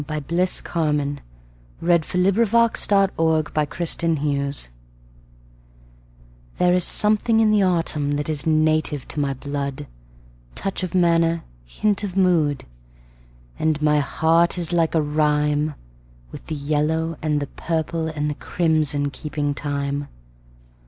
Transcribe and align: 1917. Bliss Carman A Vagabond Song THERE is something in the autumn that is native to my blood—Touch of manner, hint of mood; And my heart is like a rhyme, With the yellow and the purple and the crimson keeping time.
1917. 0.03 0.35
Bliss 0.35 0.61
Carman 0.61 1.21
A 1.79 1.85
Vagabond 1.85 2.75
Song 2.75 4.19
THERE 6.57 6.73
is 6.73 6.83
something 6.83 7.39
in 7.39 7.51
the 7.51 7.61
autumn 7.61 8.13
that 8.13 8.27
is 8.27 8.47
native 8.47 9.07
to 9.09 9.19
my 9.19 9.35
blood—Touch 9.35 10.81
of 10.81 10.95
manner, 10.95 11.43
hint 11.65 12.03
of 12.03 12.17
mood; 12.17 12.65
And 13.59 13.79
my 13.79 13.99
heart 13.99 14.57
is 14.57 14.73
like 14.73 14.95
a 14.95 15.01
rhyme, 15.03 15.75
With 16.31 16.47
the 16.47 16.55
yellow 16.55 17.15
and 17.21 17.39
the 17.39 17.45
purple 17.45 18.07
and 18.07 18.27
the 18.27 18.33
crimson 18.33 19.11
keeping 19.11 19.53
time. 19.53 20.07